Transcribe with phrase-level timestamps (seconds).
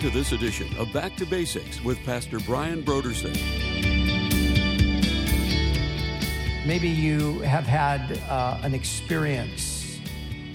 [0.00, 3.34] to this edition of Back to Basics with Pastor Brian Brodersen.
[6.66, 10.00] Maybe you have had uh, an experience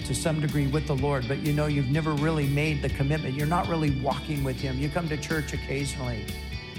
[0.04, 3.36] to some degree with the Lord, but you know you've never really made the commitment.
[3.36, 4.80] You're not really walking with Him.
[4.80, 6.26] You come to church occasionally,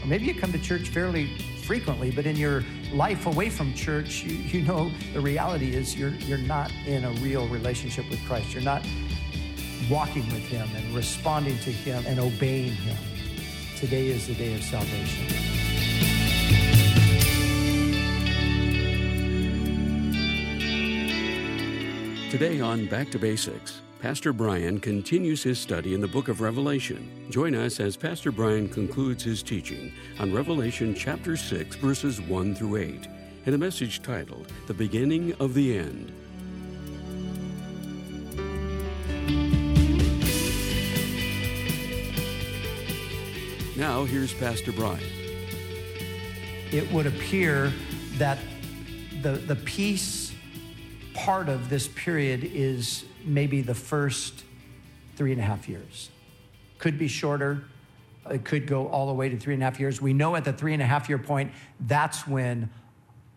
[0.01, 4.23] or maybe you come to church fairly frequently, but in your life away from church,
[4.23, 8.53] you, you know the reality is you're, you're not in a real relationship with Christ.
[8.53, 8.85] You're not
[9.89, 12.97] walking with Him and responding to Him and obeying Him.
[13.75, 15.27] Today is the day of salvation.
[22.29, 27.25] Today on Back to Basics, Pastor Brian continues his study in the book of Revelation.
[27.31, 32.75] Join us as Pastor Brian concludes his teaching on Revelation chapter 6, verses 1 through
[32.75, 33.07] 8,
[33.45, 36.11] in a message titled The Beginning of the End.
[43.77, 45.03] Now, here's Pastor Brian.
[46.71, 47.71] It would appear
[48.13, 48.39] that
[49.21, 50.33] the, the peace
[51.13, 54.43] part of this period is maybe the first
[55.15, 56.09] three and a half years.
[56.79, 57.65] Could be shorter.
[58.31, 60.01] It could go all the way to three and a half years.
[60.01, 62.71] We know at the three and a half year point, that's when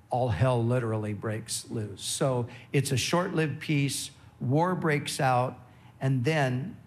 [0.08, 2.00] all hell literally breaks loose.
[2.00, 5.58] So it's a short lived peace, war breaks out,
[6.00, 6.78] and then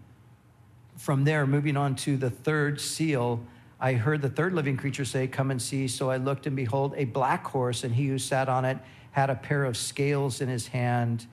[0.97, 3.45] from there, moving on to the third seal,
[3.79, 5.87] I heard the third living creature say, Come and see.
[5.87, 8.77] So I looked, and behold, a black horse, and he who sat on it
[9.11, 11.27] had a pair of scales in his hand.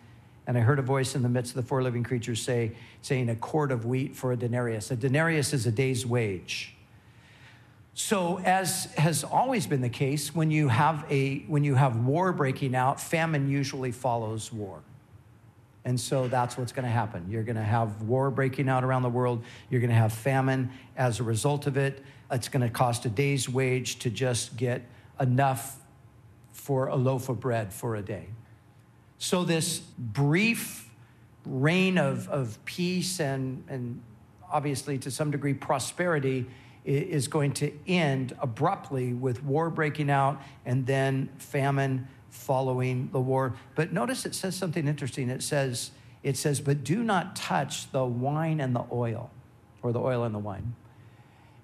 [0.47, 3.29] And I heard a voice in the midst of the four living creatures say, saying,
[3.29, 4.91] A quart of wheat for a denarius.
[4.91, 6.75] A denarius is a day's wage.
[7.95, 12.33] So, as has always been the case, when you have a when you have war
[12.33, 14.81] breaking out, famine usually follows war.
[15.85, 17.27] And so that's what's going to happen.
[17.31, 19.43] You're going to have war breaking out around the world.
[19.71, 22.05] You're going to have famine as a result of it.
[22.31, 24.83] It's going to cost a day's wage to just get
[25.19, 25.79] enough
[26.53, 28.27] for a loaf of bread for a day.
[29.19, 30.89] So, this brief
[31.45, 34.03] reign of, of peace and, and
[34.51, 36.47] obviously to some degree prosperity
[36.85, 43.55] is going to end abruptly with war breaking out and then famine following the war.
[43.75, 45.29] But notice it says something interesting.
[45.29, 45.91] It says,
[46.23, 49.31] it says, but do not touch the wine and the oil,
[49.83, 50.75] or the oil and the wine.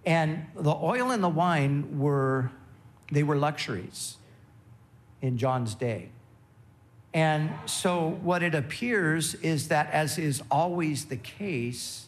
[0.04, 2.50] And the oil and the wine were,
[3.10, 4.16] they were luxuries
[5.20, 6.10] in John's day.
[7.12, 12.06] And so what it appears is that, as is always the case,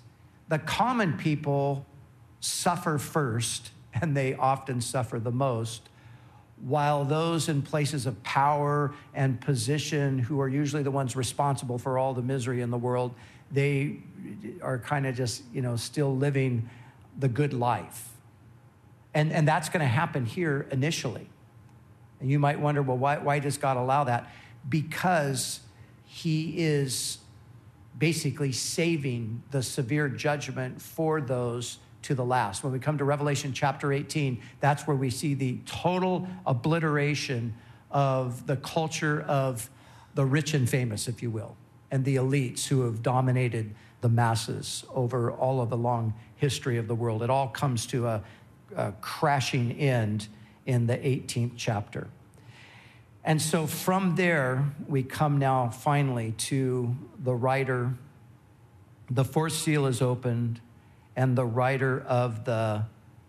[0.48, 1.86] the common people
[2.40, 5.88] suffer first, and they often suffer the most
[6.62, 11.98] while those in places of power and position, who are usually the ones responsible for
[11.98, 13.14] all the misery in the world,
[13.50, 13.98] they
[14.62, 16.68] are kind of just, you know, still living
[17.18, 18.08] the good life.
[19.14, 21.28] And, and that's going to happen here initially.
[22.20, 24.30] And you might wonder, well, why, why does God allow that?
[24.68, 25.60] Because
[26.04, 27.18] He is
[27.96, 32.62] basically saving the severe judgment for those to the last.
[32.62, 37.54] When we come to Revelation chapter 18, that's where we see the total obliteration
[37.90, 39.70] of the culture of
[40.14, 41.56] the rich and famous, if you will,
[41.90, 46.88] and the elites who have dominated the masses over all of the long history of
[46.88, 47.22] the world.
[47.22, 48.22] It all comes to a,
[48.76, 50.28] a crashing end
[50.66, 52.08] in the 18th chapter.
[53.24, 57.94] And so from there, we come now finally to the writer.
[59.10, 60.60] The fourth seal is opened
[61.18, 62.84] and the rider of the,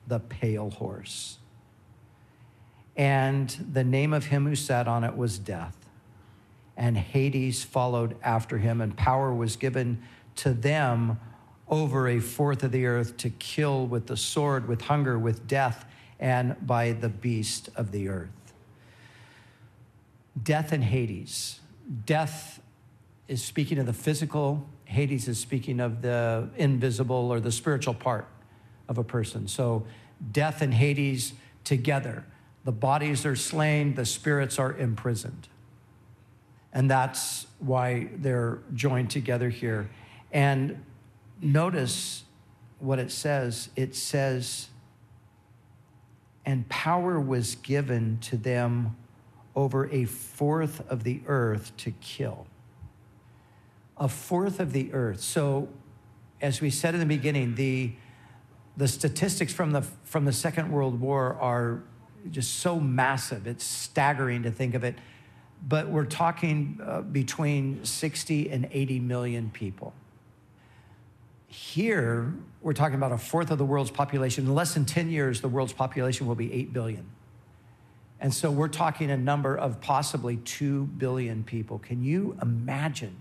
[0.06, 1.40] the pale horse.
[2.96, 5.76] And the name of him who sat on it was Death.
[6.78, 10.04] And Hades followed after him, and power was given
[10.36, 11.20] to them
[11.68, 15.86] over a fourth of the earth to kill with the sword, with hunger, with death,
[16.20, 18.54] and by the beast of the earth.
[20.42, 21.60] Death and Hades.
[22.06, 22.62] Death
[23.28, 28.28] is speaking of the physical Hades is speaking of the invisible or the spiritual part
[28.88, 29.48] of a person.
[29.48, 29.86] So
[30.32, 31.34] death and Hades
[31.64, 32.26] together.
[32.66, 35.48] The bodies are slain, the spirits are imprisoned.
[36.74, 39.92] And that's why they're joined together here.
[40.32, 40.84] And
[41.40, 42.24] notice
[42.80, 44.70] what it says it says,
[46.48, 48.98] and power was given to them
[49.56, 52.48] over a fourth of the earth to kill
[54.00, 55.22] a fourth of the earth.
[55.22, 55.68] So,
[56.42, 57.92] as we said in the beginning, the,
[58.78, 61.84] the statistics from the, from the Second World War are
[62.32, 63.46] just so massive.
[63.46, 64.96] It's staggering to think of it.
[65.68, 69.94] But we're talking uh, between 60 and 80 million people.
[71.48, 74.46] Here, we're talking about a fourth of the world's population.
[74.46, 77.06] In less than 10 years, the world's population will be 8 billion.
[78.22, 81.80] And so we're talking a number of possibly 2 billion people.
[81.80, 83.16] Can you imagine?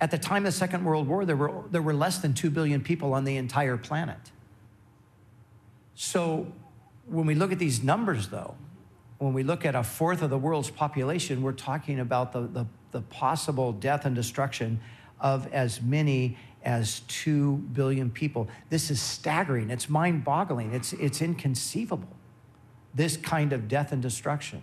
[0.00, 2.50] At the time of the Second World War, there were, there were less than 2
[2.50, 4.18] billion people on the entire planet.
[5.94, 6.52] So
[7.06, 8.56] when we look at these numbers, though,
[9.18, 12.66] when we look at a fourth of the world's population, we're talking about the, the,
[12.90, 14.78] the possible death and destruction
[15.20, 18.48] of as many as 2 billion people.
[18.68, 19.70] This is staggering.
[19.70, 20.74] It's mind boggling.
[20.74, 22.08] It's, it's inconceivable,
[22.94, 24.62] this kind of death and destruction.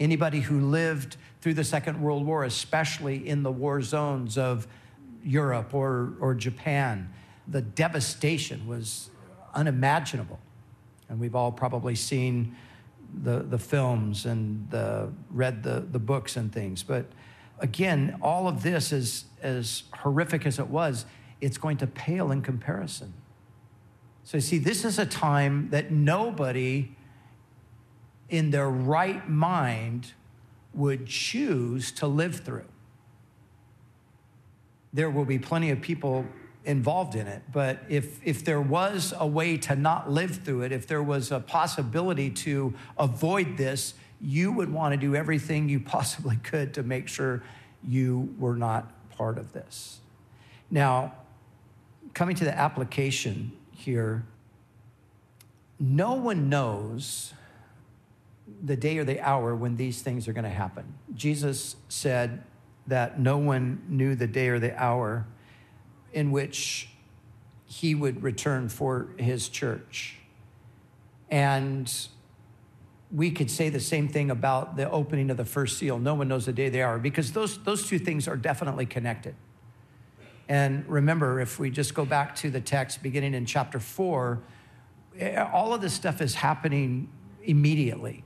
[0.00, 4.66] Anybody who lived through the Second World War, especially in the war zones of
[5.22, 7.12] Europe or, or Japan,
[7.46, 9.10] the devastation was
[9.54, 10.38] unimaginable.
[11.08, 12.56] And we've all probably seen
[13.22, 16.82] the, the films and the, read the, the books and things.
[16.82, 17.06] But
[17.60, 21.06] again, all of this is as horrific as it was,
[21.40, 23.12] it's going to pale in comparison.
[24.24, 26.96] So you see, this is a time that nobody
[28.28, 30.12] in their right mind
[30.72, 32.64] would choose to live through.
[34.92, 36.26] There will be plenty of people
[36.64, 37.42] involved in it.
[37.52, 41.30] But if, if there was a way to not live through it, if there was
[41.30, 46.82] a possibility to avoid this, you would want to do everything you possibly could to
[46.82, 47.42] make sure
[47.86, 50.00] you were not part of this.
[50.70, 51.14] Now,
[52.14, 54.24] coming to the application here,
[55.78, 57.34] no one knows
[58.62, 60.94] the day or the hour when these things are going to happen.
[61.14, 62.44] Jesus said
[62.86, 65.26] that no one knew the day or the hour
[66.12, 66.88] in which
[67.64, 70.18] he would return for his church.
[71.30, 71.92] And
[73.10, 75.98] we could say the same thing about the opening of the first seal.
[75.98, 79.34] No one knows the day they are because those, those two things are definitely connected.
[80.48, 84.42] And remember, if we just go back to the text beginning in chapter four,
[85.18, 87.08] eh, all of this stuff is happening
[87.42, 88.24] immediately.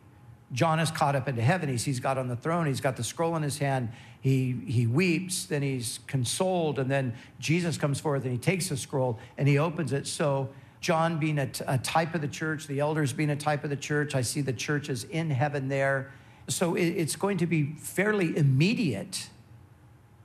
[0.53, 1.69] John is caught up into heaven.
[1.69, 2.67] He sees God on the throne.
[2.67, 3.91] He's got the scroll in his hand.
[4.21, 8.77] He, he weeps, then he's consoled, and then Jesus comes forth and he takes the
[8.77, 10.07] scroll and he opens it.
[10.07, 10.49] So,
[10.81, 14.15] John being a, type of the church, the elders being a type of the church,
[14.15, 16.13] I see the church is in heaven there.
[16.49, 19.29] So, it, it's going to be fairly immediate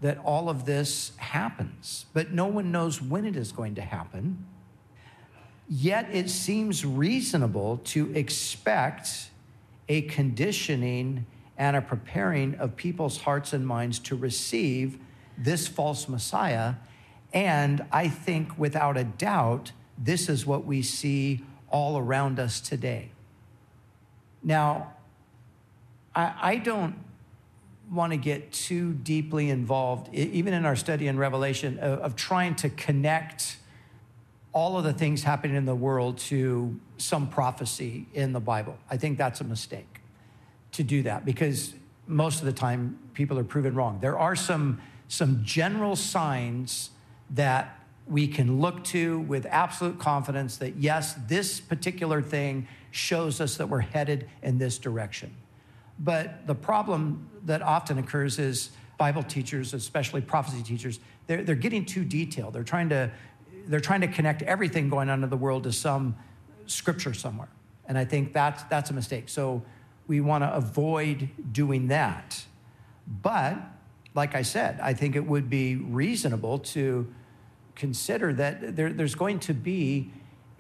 [0.01, 4.45] that all of this happens, but no one knows when it is going to happen.
[5.69, 9.29] Yet, it seems reasonable to expect
[9.89, 11.25] a conditioning
[11.57, 14.97] and a preparing of people's hearts and minds to receive
[15.37, 16.75] this false Messiah.
[17.33, 23.11] And I think without a doubt, this is what we see all around us today.
[24.43, 24.93] Now,
[26.15, 26.95] I, I don't
[27.91, 32.55] want to get too deeply involved, even in our study in Revelation, of, of trying
[32.55, 33.57] to connect
[34.53, 38.77] all of the things happening in the world to some prophecy in the Bible.
[38.89, 39.99] I think that's a mistake
[40.73, 41.73] to do that because
[42.07, 43.99] most of the time people are proven wrong.
[43.99, 46.91] There are some, some general signs
[47.31, 53.57] that we can look to with absolute confidence that yes, this particular thing shows us
[53.57, 55.35] that we're headed in this direction.
[55.99, 61.85] But the problem that often occurs is Bible teachers, especially prophecy teachers, they're, they're getting
[61.85, 62.53] too detailed.
[62.53, 63.11] They're trying to
[63.67, 66.15] they're trying to connect everything going on in the world to some
[66.65, 67.49] scripture somewhere.
[67.87, 69.29] And I think that's, that's a mistake.
[69.29, 69.63] So
[70.07, 72.43] we want to avoid doing that.
[73.07, 73.57] But
[74.13, 77.11] like I said, I think it would be reasonable to
[77.75, 80.11] consider that there, there's going to be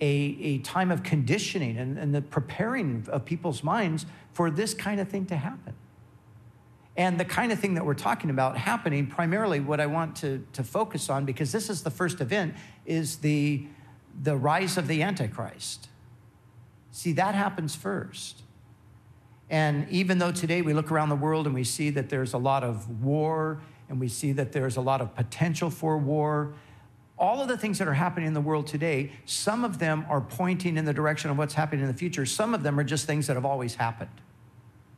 [0.01, 4.99] a, a time of conditioning and, and the preparing of people's minds for this kind
[4.99, 5.73] of thing to happen.
[6.95, 10.45] And the kind of thing that we're talking about happening, primarily what I want to,
[10.53, 12.53] to focus on, because this is the first event,
[12.85, 13.65] is the,
[14.21, 15.89] the rise of the Antichrist.
[16.91, 18.43] See, that happens first.
[19.49, 22.37] And even though today we look around the world and we see that there's a
[22.37, 26.53] lot of war and we see that there's a lot of potential for war,
[27.17, 30.21] all of the things that are happening in the world today, some of them are
[30.21, 32.25] pointing in the direction of what's happening in the future.
[32.25, 34.09] Some of them are just things that have always happened.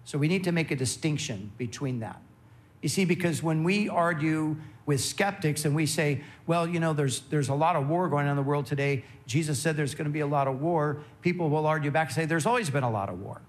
[0.05, 2.21] So we need to make a distinction between that.
[2.81, 7.21] You see, because when we argue with skeptics and we say, well, you know, there's,
[7.31, 10.05] there's a lot of war going on in the world today, Jesus said there's going
[10.05, 12.83] to be a lot of war, people will argue back and say, there's always been
[12.83, 13.41] a lot of war.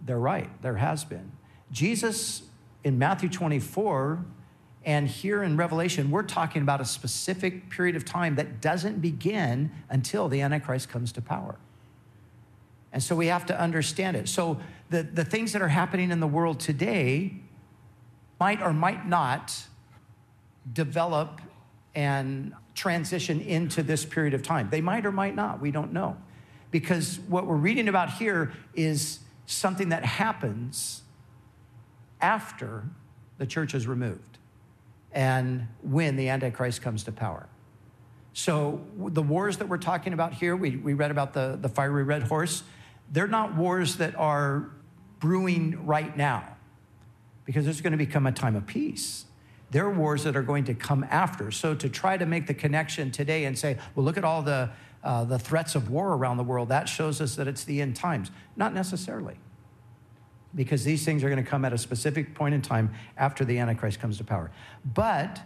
[0.00, 1.32] They're right, there has been.
[1.72, 2.44] Jesus
[2.84, 4.24] in Matthew 24
[4.84, 9.72] and here in Revelation, we're talking about a specific period of time that doesn't begin
[9.90, 11.56] until the Antichrist comes to power.
[12.96, 14.26] And so we have to understand it.
[14.26, 17.34] So the, the things that are happening in the world today
[18.40, 19.54] might or might not
[20.72, 21.42] develop
[21.94, 24.70] and transition into this period of time.
[24.70, 26.16] They might or might not, we don't know.
[26.70, 31.02] Because what we're reading about here is something that happens
[32.22, 32.84] after
[33.36, 34.38] the church is removed
[35.12, 37.46] and when the Antichrist comes to power.
[38.32, 42.04] So, the wars that we're talking about here, we, we read about the, the fiery
[42.04, 42.62] red horse,
[43.10, 44.70] they're not wars that are
[45.20, 46.56] brewing right now
[47.44, 49.24] because there's going to become a time of peace.
[49.70, 51.50] They're wars that are going to come after.
[51.50, 54.70] So, to try to make the connection today and say, well, look at all the,
[55.02, 57.96] uh, the threats of war around the world, that shows us that it's the end
[57.96, 58.30] times.
[58.56, 59.36] Not necessarily
[60.54, 63.58] because these things are going to come at a specific point in time after the
[63.58, 64.50] Antichrist comes to power.
[64.84, 65.40] But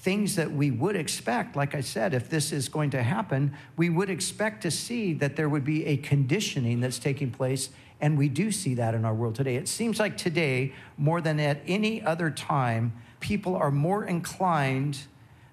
[0.00, 3.90] things that we would expect, like I said, if this is going to happen, we
[3.90, 7.70] would expect to see that there would be a conditioning that's taking place.
[8.00, 9.56] And we do see that in our world today.
[9.56, 14.98] It seems like today, more than at any other time, people are more inclined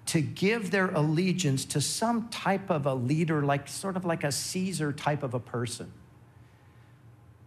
[0.06, 4.30] to give their allegiance to some type of a leader, like sort of like a
[4.30, 5.92] Caesar type of a person.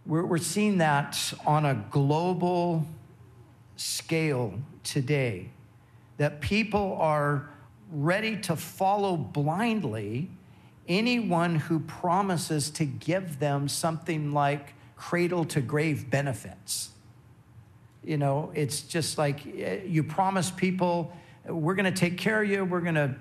[0.04, 2.86] We're, we're seeing that on a global
[3.76, 4.52] scale
[4.84, 5.48] today,
[6.20, 7.48] that people are
[7.90, 10.28] ready to follow blindly
[10.86, 16.90] anyone who promises to give them something like cradle to grave benefits.
[18.04, 21.10] You know, it's just like eh, you promise people,
[21.46, 23.14] we're going to take care of you, we're going to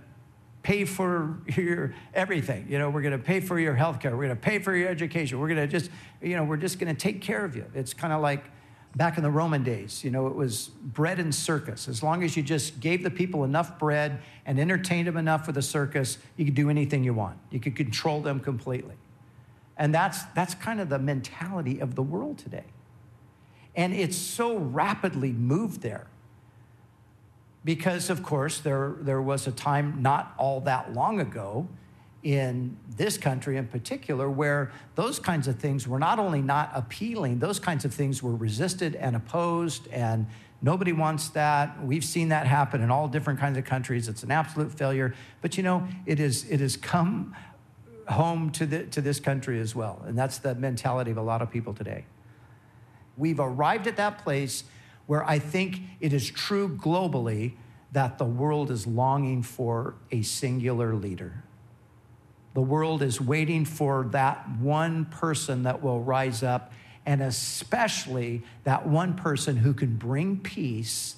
[0.62, 2.66] pay for your everything.
[2.68, 4.12] You know, we're going to pay for your health care.
[4.12, 5.40] We're going to pay for your education.
[5.40, 5.90] We're going to just,
[6.22, 7.64] you know, we're just going to take care of you.
[7.74, 8.44] It's kind of like
[8.96, 11.88] back in the Roman days, you know, it was bread and circus.
[11.88, 15.52] As long as you just gave the people enough bread and entertained them enough for
[15.52, 17.38] the circus, you could do anything you want.
[17.52, 18.96] You could control them completely.
[19.78, 22.66] And that's, that's kind of the mentality of the world today.
[23.76, 26.08] And it's so rapidly moved there
[27.64, 31.68] because, of course, there, there was a time not all that long ago
[32.22, 37.40] in this country in particular where those kinds of things were not only not appealing,
[37.40, 40.26] those kinds of things were resisted and opposed, and
[40.62, 41.84] nobody wants that.
[41.84, 44.10] We've seen that happen in all different kinds of countries.
[44.10, 45.14] It's an absolute failure.
[45.42, 47.36] But you know, it, is, it has come
[48.10, 50.02] home to, the, to this country as well.
[50.06, 52.06] And that's the mentality of a lot of people today.
[53.18, 54.64] We've arrived at that place
[55.06, 57.54] where I think it is true globally
[57.92, 61.44] that the world is longing for a singular leader.
[62.54, 66.72] The world is waiting for that one person that will rise up,
[67.06, 71.16] and especially that one person who can bring peace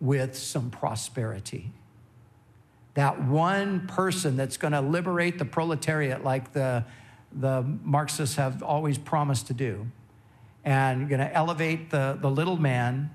[0.00, 1.72] with some prosperity.
[2.94, 6.84] That one person that's going to liberate the proletariat, like the,
[7.32, 9.86] the Marxists have always promised to do,
[10.64, 13.10] and going to elevate the, the little man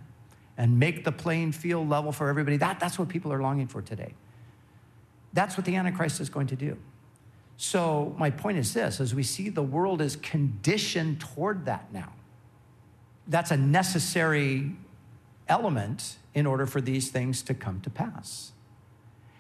[0.58, 2.58] and make the playing field level for everybody.
[2.58, 4.14] That, that's what people are longing for today.
[5.34, 6.78] That's what the Antichrist is going to do.
[7.58, 12.14] So, my point is this as we see the world is conditioned toward that now,
[13.28, 14.76] that's a necessary
[15.48, 18.52] element in order for these things to come to pass.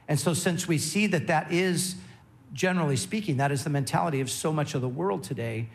[0.08, 1.96] And so, since we see that that is,
[2.54, 5.70] generally speaking, that is the mentality of so much of the world today,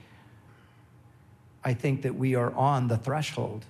[1.64, 3.64] I think that we are on the threshold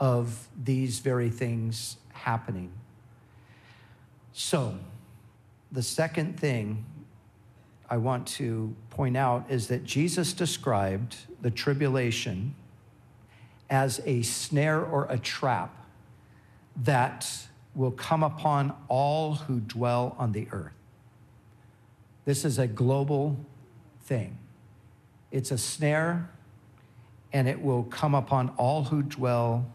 [0.00, 2.72] of these very things happening.
[4.32, 4.78] So,
[5.70, 6.84] the second thing
[7.90, 12.54] I want to point out is that Jesus described the tribulation
[13.70, 15.74] as a snare or a trap
[16.84, 17.28] that
[17.74, 20.72] will come upon all who dwell on the earth.
[22.24, 23.36] This is a global
[24.02, 24.38] thing.
[25.30, 26.30] It's a snare,
[27.32, 29.66] and it will come upon all who dwell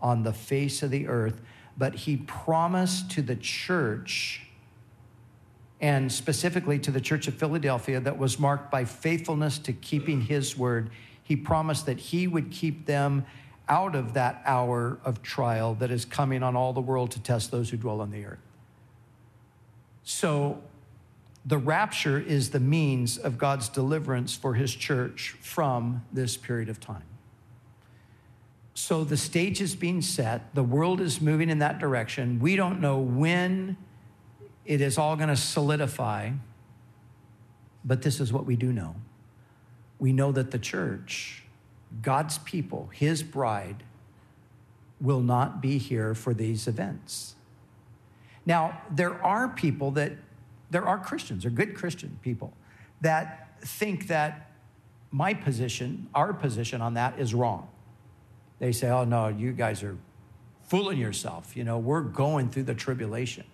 [0.00, 1.40] on the face of the earth,
[1.76, 4.46] but he promised to the church,
[5.80, 10.56] and specifically to the church of Philadelphia, that was marked by faithfulness to keeping his
[10.56, 10.90] word.
[11.22, 13.24] He promised that he would keep them
[13.68, 17.50] out of that hour of trial that is coming on all the world to test
[17.50, 18.40] those who dwell on the earth.
[20.02, 20.62] So,
[21.44, 26.80] the rapture is the means of God's deliverance for his church from this period of
[26.80, 27.04] time.
[28.74, 32.40] So the stage is being set, the world is moving in that direction.
[32.40, 33.76] We don't know when
[34.64, 36.30] it is all going to solidify,
[37.84, 38.96] but this is what we do know.
[39.98, 41.44] We know that the church,
[42.02, 43.82] God's people, his bride,
[45.00, 47.34] will not be here for these events.
[48.46, 50.12] Now, there are people that,
[50.70, 52.52] there are Christians, or good Christian people,
[53.00, 54.50] that think that
[55.10, 57.68] my position, our position on that is wrong
[58.60, 59.96] they say, oh, no, you guys are
[60.64, 61.56] fooling yourself.
[61.56, 63.44] You know, we're going through the tribulation.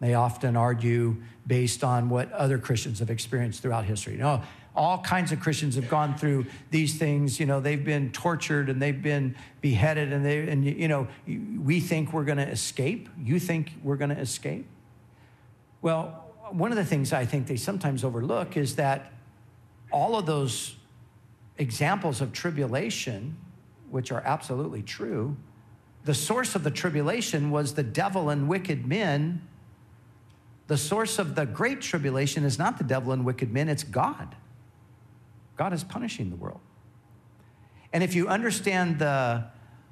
[0.00, 4.14] They often argue based on what other Christians have experienced throughout history.
[4.14, 4.42] You know,
[4.74, 7.40] all kinds of Christians have gone through these things.
[7.40, 11.80] You know, they've been tortured and they've been beheaded, and they and you know, we
[11.80, 13.08] think we're going to escape.
[13.18, 14.66] You think we're going to escape?
[15.80, 19.12] Well, one of the things I think they sometimes overlook is that
[19.90, 20.76] all of those
[21.58, 23.36] examples of tribulation,
[23.90, 25.36] which are absolutely true,
[26.04, 29.42] the source of the tribulation was the devil and wicked men.
[30.66, 34.34] The source of the great tribulation is not the devil and wicked men, it's God.
[35.56, 36.60] God is punishing the world.
[37.92, 39.44] And if you understand the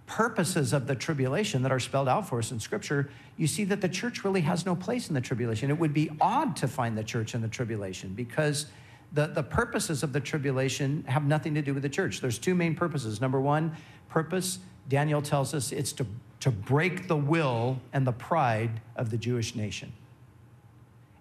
[0.06, 3.80] purposes of the tribulation that are spelled out for us in Scripture, you see that
[3.80, 5.70] the church really has no place in the tribulation.
[5.70, 8.66] It would be odd to find the church in the tribulation because
[9.12, 12.20] the, the purposes of the tribulation have nothing to do with the church.
[12.20, 13.20] There's two main purposes.
[13.20, 13.74] Number one,
[14.08, 16.06] purpose, Daniel tells us it's to,
[16.40, 19.92] to break the will and the pride of the Jewish nation.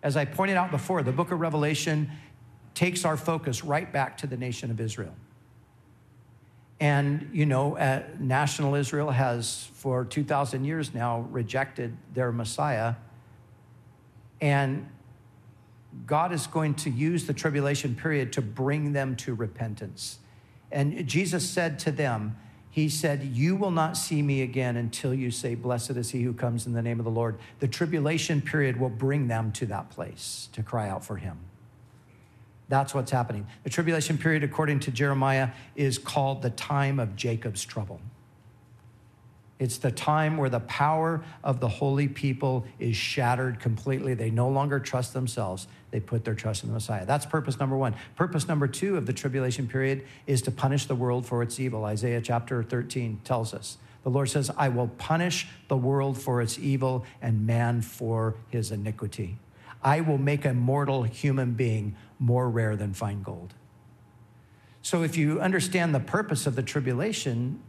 [0.03, 2.11] As I pointed out before, the book of Revelation
[2.75, 5.15] takes our focus right back to the nation of Israel.
[6.79, 12.95] And, you know, uh, national Israel has for 2,000 years now rejected their Messiah.
[14.41, 14.89] And
[16.05, 20.19] God is going to use the tribulation period to bring them to repentance.
[20.71, 22.35] And Jesus said to them,
[22.73, 26.33] He said, You will not see me again until you say, Blessed is he who
[26.33, 27.37] comes in the name of the Lord.
[27.59, 31.37] The tribulation period will bring them to that place to cry out for him.
[32.69, 33.45] That's what's happening.
[33.63, 38.01] The tribulation period, according to Jeremiah, is called the time of Jacob's trouble.
[39.59, 44.15] It's the time where the power of the holy people is shattered completely.
[44.15, 45.67] They no longer trust themselves.
[45.93, 47.05] They put their trust in the Messiah.
[47.05, 47.93] That's purpose number one.
[48.15, 51.85] Purpose number two of the tribulation period is to punish the world for its evil.
[51.85, 53.77] Isaiah chapter 13 tells us.
[54.01, 58.71] The Lord says, I will punish the world for its evil and man for his
[58.71, 59.37] iniquity.
[59.83, 63.53] I will make a mortal human being more rare than fine gold.
[64.81, 67.61] So, if you understand the purpose of the tribulation,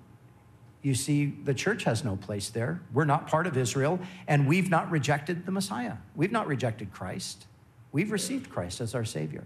[0.81, 2.81] you see the church has no place there.
[2.91, 5.97] We're not part of Israel, and we've not rejected the Messiah.
[6.17, 7.47] We've not rejected Christ.
[7.95, 9.45] We've received Christ as our Savior.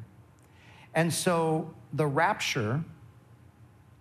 [0.95, 2.83] And so the rapture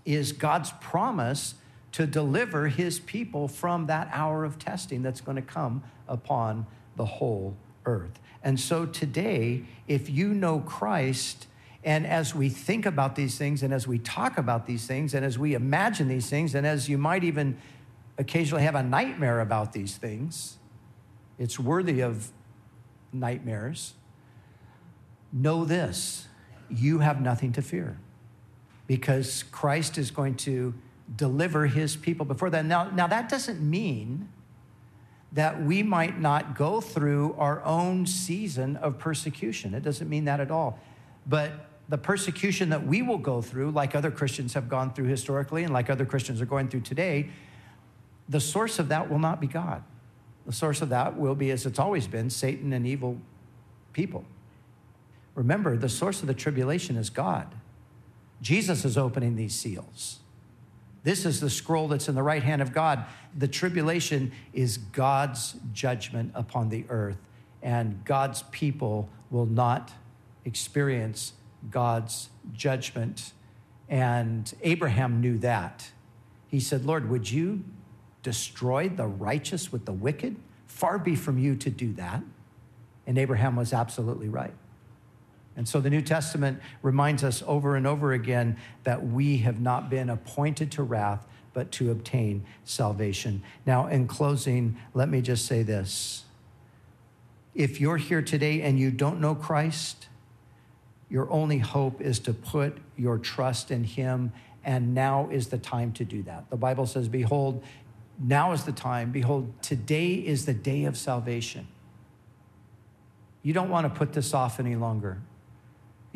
[0.05, 1.55] is God's promise
[1.91, 7.03] to deliver his people from that hour of testing that's going to come upon the
[7.03, 8.21] whole earth.
[8.41, 11.47] And so today, if you know Christ,
[11.83, 15.25] and as we think about these things, and as we talk about these things, and
[15.25, 17.57] as we imagine these things, and as you might even
[18.17, 20.57] occasionally have a nightmare about these things,
[21.37, 22.31] it's worthy of
[23.11, 23.95] nightmares.
[25.31, 26.27] Know this
[26.69, 27.97] you have nothing to fear
[28.87, 30.73] because Christ is going to
[31.15, 32.65] deliver his people before that.
[32.65, 34.29] Now, now that doesn't mean
[35.31, 39.73] that we might not go through our own season of persecution.
[39.73, 40.79] It doesn't mean that at all.
[41.25, 41.51] But
[41.89, 45.73] the persecution that we will go through, like other Christians have gone through historically and
[45.73, 47.29] like other Christians are going through today,
[48.29, 49.83] the source of that will not be God.
[50.45, 53.17] The source of that will be, as it's always been, Satan and evil
[53.91, 54.25] people.
[55.37, 57.53] Remember, the source of the tribulation is God.
[58.41, 60.17] Jesus is opening these seals.
[61.03, 63.05] This is the scroll that's in the right hand of God.
[63.37, 67.19] The tribulation is God's judgment upon the earth,
[67.61, 69.91] and God's people will not
[70.43, 71.33] experience
[71.69, 73.33] God's judgment.
[73.87, 75.91] And Abraham knew that.
[76.47, 77.63] He said, Lord, would you
[78.23, 80.35] destroy the righteous with the wicked?
[80.65, 82.23] Far be from you to do that.
[83.05, 84.55] And Abraham was absolutely right.
[85.57, 89.89] And so the New Testament reminds us over and over again that we have not
[89.89, 93.41] been appointed to wrath, but to obtain salvation.
[93.65, 96.25] Now, in closing, let me just say this.
[97.55, 100.07] If you're here today and you don't know Christ,
[101.09, 104.31] your only hope is to put your trust in Him,
[104.63, 106.51] and now is the time to do that.
[106.51, 107.63] The Bible says, Behold,
[108.19, 109.11] now is the time.
[109.11, 111.67] Behold, today is the day of salvation.
[113.41, 115.19] You don't want to put this off any longer.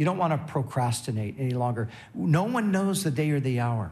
[0.02, 1.88] You don't want to procrastinate any longer.
[2.16, 3.92] No one knows the day or the hour.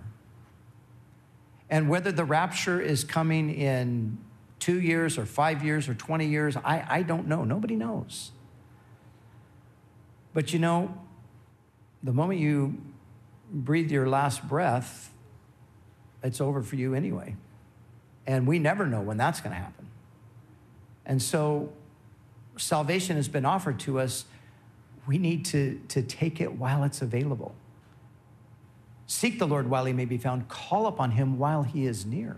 [1.70, 4.18] And whether the rapture is coming in
[4.58, 7.44] two years or five years or 20 years, I, I don't know.
[7.44, 8.32] Nobody knows.
[10.34, 10.98] But you know,
[12.02, 12.82] the moment you
[13.52, 15.14] breathe your last breath,
[16.24, 17.36] it's over for you anyway.
[18.26, 19.86] And we never know when that's going to happen.
[21.06, 21.72] And so
[22.58, 24.26] salvation has been offered to us
[25.10, 27.56] we need to, to take it while it's available.
[29.08, 32.38] Seek the Lord while he may be found, call upon him while he is near.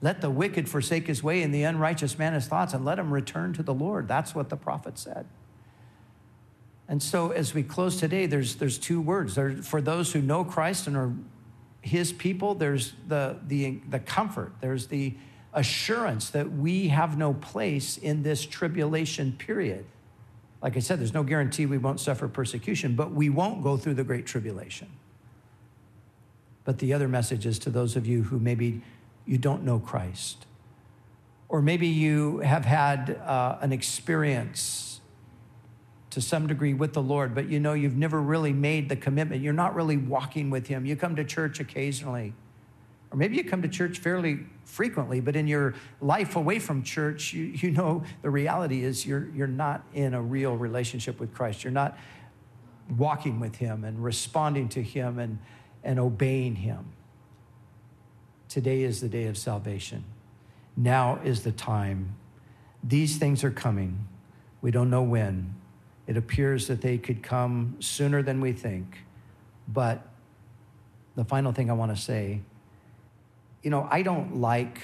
[0.00, 3.12] Let the wicked forsake his way and the unrighteous man his thoughts, and let him
[3.12, 4.06] return to the Lord.
[4.06, 5.26] That's what the prophet said.
[6.86, 9.34] And so, as we close today, there's, there's two words.
[9.34, 11.12] There, for those who know Christ and are
[11.80, 15.16] his people, there's the, the, the comfort, there's the
[15.52, 19.84] assurance that we have no place in this tribulation period.
[20.62, 23.94] Like I said, there's no guarantee we won't suffer persecution, but we won't go through
[23.94, 24.88] the great tribulation.
[26.64, 28.82] But the other message is to those of you who maybe
[29.26, 30.46] you don't know Christ,
[31.48, 35.00] or maybe you have had uh, an experience
[36.10, 39.42] to some degree with the Lord, but you know you've never really made the commitment.
[39.42, 40.86] You're not really walking with Him.
[40.86, 42.32] You come to church occasionally,
[43.10, 47.32] or maybe you come to church fairly frequently, but in your life away from church,
[47.32, 51.62] you, you know the reality is you're, you're not in a real relationship with Christ.
[51.62, 51.96] You're not
[52.96, 55.38] walking with Him and responding to Him and
[55.86, 56.84] and obeying Him.
[58.48, 60.04] Today is the day of salvation.
[60.76, 62.16] Now is the time.
[62.82, 64.06] These things are coming.
[64.60, 65.54] We don't know when.
[66.06, 68.98] It appears that they could come sooner than we think.
[69.68, 70.06] But
[71.14, 72.42] the final thing I want to say
[73.66, 74.78] you know, I don't like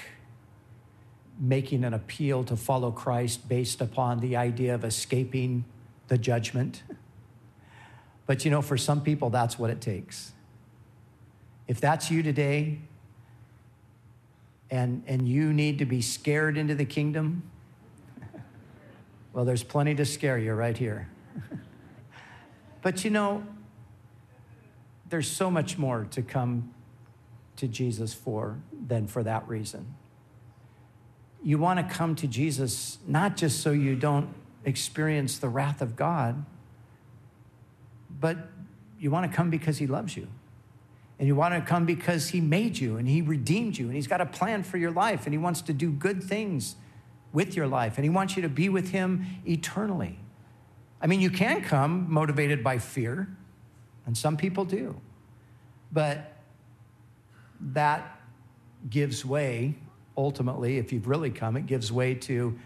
[1.39, 5.63] making an appeal to follow Christ based upon the idea of escaping
[6.09, 6.83] the judgment.
[8.25, 10.33] But you know, for some people, that's what it takes.
[11.65, 12.79] If that's you today,
[14.69, 17.43] and, and you need to be scared into the kingdom,
[19.31, 21.07] well, there's plenty to scare you right here.
[22.81, 23.45] but you know,
[25.07, 26.73] there's so much more to come
[27.63, 29.95] to Jesus for than for that reason.
[31.41, 34.33] You want to come to Jesus not just so you don't
[34.65, 36.45] experience the wrath of God,
[38.19, 38.37] but
[38.99, 40.27] you want to come because He loves you.
[41.19, 44.07] And you want to come because He made you and He redeemed you and He's
[44.07, 46.75] got a plan for your life and He wants to do good things
[47.31, 50.19] with your life and He wants you to be with Him eternally.
[51.01, 53.27] I mean, you can come motivated by fear,
[54.05, 54.99] and some people do,
[55.91, 56.32] but
[57.71, 58.19] that
[58.89, 59.75] gives way
[60.17, 62.57] ultimately, if you've really come, it gives way to,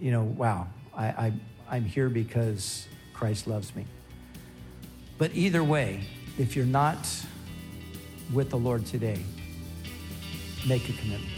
[0.00, 1.32] you know, wow, I, I,
[1.68, 3.86] I'm here because Christ loves me.
[5.18, 6.00] But either way,
[6.38, 7.08] if you're not
[8.32, 9.22] with the Lord today,
[10.66, 11.35] make a commitment.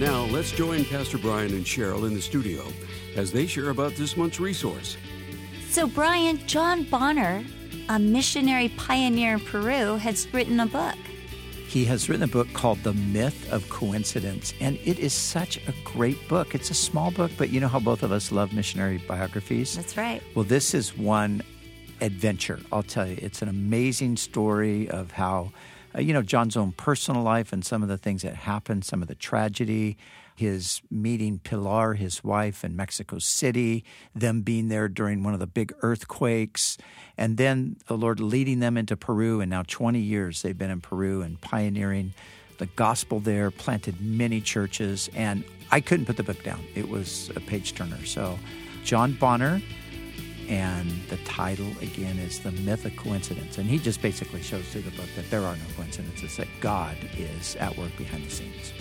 [0.00, 2.64] And now let's join Pastor Brian and Cheryl in the studio
[3.16, 4.96] as they share about this month's resource.
[5.68, 7.44] So, Brian, John Bonner,
[7.90, 10.96] a missionary pioneer in Peru, has written a book.
[11.66, 15.74] He has written a book called The Myth of Coincidence, and it is such a
[15.84, 16.54] great book.
[16.54, 19.76] It's a small book, but you know how both of us love missionary biographies?
[19.76, 20.22] That's right.
[20.34, 21.42] Well, this is one
[22.00, 23.18] adventure, I'll tell you.
[23.20, 25.52] It's an amazing story of how,
[25.94, 29.02] uh, you know, John's own personal life and some of the things that happened, some
[29.02, 29.96] of the tragedy,
[30.36, 35.46] his meeting Pilar, his wife, in Mexico City, them being there during one of the
[35.46, 36.78] big earthquakes,
[37.18, 39.40] and then the Lord leading them into Peru.
[39.40, 42.14] And now 20 years they've been in Peru and pioneering
[42.56, 46.62] the gospel there, planted many churches, and I couldn't put the book down.
[46.74, 48.04] It was a page turner.
[48.04, 48.38] So,
[48.84, 49.60] John Bonner,
[50.50, 53.58] and the title again is The Myth of Coincidence.
[53.58, 56.96] And he just basically shows through the book that there are no coincidences, that God
[57.16, 58.72] is at work behind the scenes.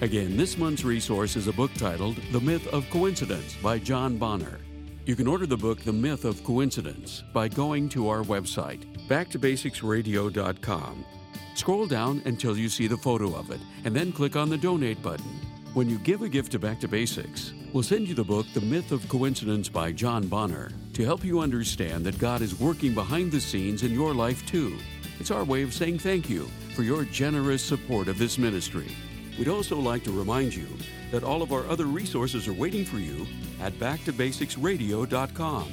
[0.00, 4.58] Again, this month's resource is a book titled The Myth of Coincidence by John Bonner.
[5.04, 11.04] You can order the book The Myth of Coincidence by going to our website, backtobasicsradio.com.
[11.56, 15.02] Scroll down until you see the photo of it, and then click on the donate
[15.02, 15.49] button.
[15.72, 18.60] When you give a gift to Back to Basics, we'll send you the book The
[18.60, 23.30] Myth of Coincidence by John Bonner to help you understand that God is working behind
[23.30, 24.76] the scenes in your life too.
[25.20, 28.88] It's our way of saying thank you for your generous support of this ministry.
[29.38, 30.66] We'd also like to remind you
[31.12, 33.24] that all of our other resources are waiting for you
[33.60, 35.72] at backtobasicsradio.com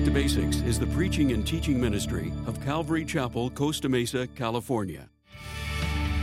[0.00, 5.10] Back to Basics is the preaching and teaching ministry of Calvary Chapel, Costa Mesa, California.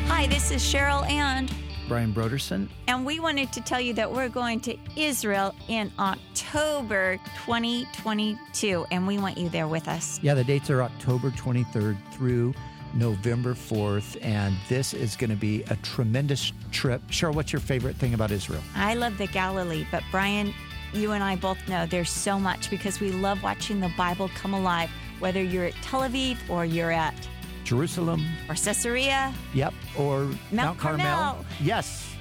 [0.08, 1.54] Hi, this is Cheryl and
[1.88, 2.70] Brian Brodersen.
[2.88, 9.06] And we wanted to tell you that we're going to Israel in October 2022, and
[9.06, 10.20] we want you there with us.
[10.24, 12.56] Yeah, the dates are October 23rd through
[12.96, 17.06] November 4th, and this is going to be a tremendous trip.
[17.10, 18.62] Cheryl, what's your favorite thing about Israel?
[18.74, 20.52] I love the Galilee, but Brian,
[20.98, 24.54] you and I both know there's so much because we love watching the Bible come
[24.54, 27.16] alive, whether you're at Tel Aviv or you're at
[27.64, 28.26] Jerusalem.
[28.50, 29.34] Or Caesarea.
[29.54, 29.74] Yep.
[29.98, 31.06] Or Mount, Mount Carmel.
[31.06, 31.46] Carmel.
[31.62, 32.16] Yes.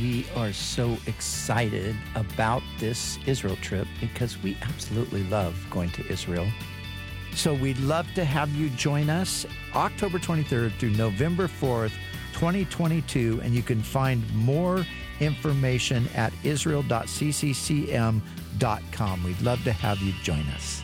[0.00, 6.46] We are so excited about this Israel trip because we absolutely love going to Israel.
[7.34, 11.92] So we'd love to have you join us October 23rd through November 4th,
[12.32, 13.40] 2022.
[13.42, 14.86] And you can find more
[15.20, 19.24] information at israel.cccm.com.
[19.24, 20.83] We'd love to have you join us.